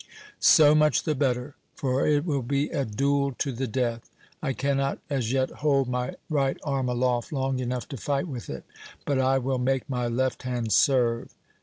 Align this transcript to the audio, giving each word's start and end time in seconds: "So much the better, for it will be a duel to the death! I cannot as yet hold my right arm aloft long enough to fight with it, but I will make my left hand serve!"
"So 0.39 0.73
much 0.73 1.03
the 1.03 1.13
better, 1.13 1.53
for 1.75 2.07
it 2.07 2.25
will 2.25 2.41
be 2.41 2.69
a 2.71 2.85
duel 2.85 3.35
to 3.37 3.51
the 3.51 3.67
death! 3.67 4.09
I 4.41 4.51
cannot 4.51 4.97
as 5.11 5.31
yet 5.31 5.51
hold 5.51 5.87
my 5.89 6.15
right 6.27 6.57
arm 6.63 6.89
aloft 6.89 7.31
long 7.31 7.59
enough 7.59 7.87
to 7.89 7.97
fight 7.97 8.27
with 8.27 8.49
it, 8.49 8.63
but 9.05 9.19
I 9.19 9.37
will 9.37 9.59
make 9.59 9.87
my 9.87 10.07
left 10.07 10.41
hand 10.41 10.71
serve!" 10.71 11.35